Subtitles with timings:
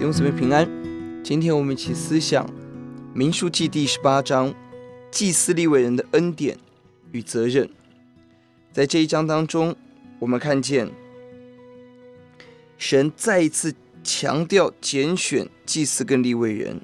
[0.00, 0.64] 兄姊妹平安。
[1.24, 2.46] 今天我们一起思想
[3.12, 4.54] 《民数记》第十八章，
[5.10, 6.56] 祭司利未人的恩典
[7.10, 7.68] 与责任。
[8.72, 9.74] 在这一章当中，
[10.20, 10.88] 我们看见
[12.76, 13.74] 神再一次
[14.04, 16.80] 强调拣选祭司跟立位人。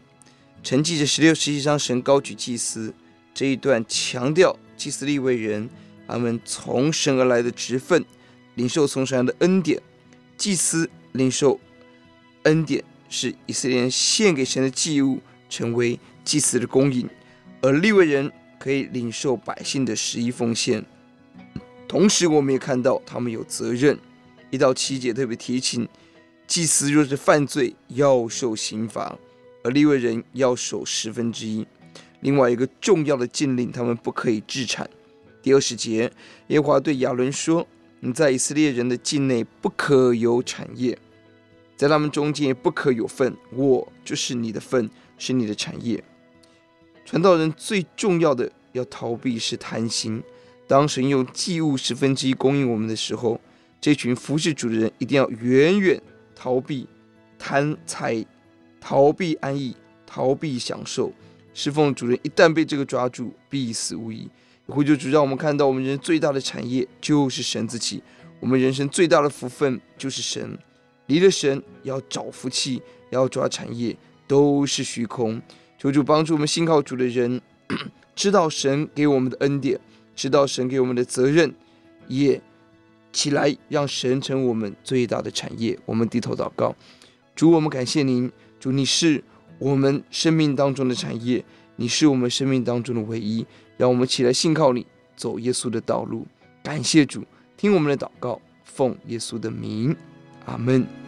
[0.64, 2.92] 承继着十六、十七章神高举祭司
[3.32, 5.70] 这一段，强调祭司立位人
[6.08, 8.04] 他们从神而来的职分，
[8.56, 9.80] 领受从神的恩典。
[10.36, 11.60] 祭司领受
[12.42, 12.82] 恩典
[13.14, 17.06] 是以色列人献给神的祭物，成为祭司的供应；
[17.62, 20.84] 而利未人可以领受百姓的十一奉献。
[21.86, 23.96] 同时，我们也看到他们有责任。
[24.50, 25.88] 一到七节特别提醒，
[26.48, 29.16] 祭司若是犯罪，要受刑罚；
[29.62, 31.64] 而利未人要守十分之一。
[32.20, 34.90] 另外一个重要的禁令，他们不可以置产。
[35.40, 36.10] 第二十节，
[36.48, 37.64] 耶和华对亚伦说。
[38.00, 40.98] 你在以色列人的境内不可有产业，
[41.76, 43.36] 在他们中间不可有份。
[43.50, 46.02] 我就是你的份，是你的产业。
[47.04, 50.22] 传道人最重要的要逃避是贪心。
[50.66, 53.38] 当神用祭物十分之一供应我们的时候，
[53.80, 56.00] 这群服侍主的人一定要远远
[56.34, 56.88] 逃避
[57.38, 58.24] 贪财，
[58.80, 61.12] 逃避安逸，逃避享受。
[61.52, 64.28] 侍奉主人一旦被这个抓住，必死无疑。
[64.66, 68.02] 呼救主，让我们看到我们人最大的产业就是神自己。
[68.40, 70.58] 我们人生最大的福分就是神。
[71.06, 73.96] 离了神，要找福气，要抓产业，
[74.26, 75.40] 都是虚空。
[75.78, 77.40] 求主帮助我们信靠主的人，
[78.16, 79.78] 知道神给我们的恩典，
[80.16, 81.54] 知道神给我们的责任，
[82.08, 82.40] 也
[83.12, 85.78] 起来让神成我们最大的产业。
[85.84, 86.74] 我们低头祷告，
[87.34, 89.22] 主，我们感谢您，主，你是
[89.58, 91.44] 我们生命当中的产业，
[91.76, 93.44] 你是我们生命当中的唯一。
[93.76, 96.26] 让我们起来信靠你，走耶稣的道路。
[96.62, 97.24] 感谢主，
[97.56, 99.94] 听我们的祷告，奉耶稣的名，
[100.46, 101.03] 阿门。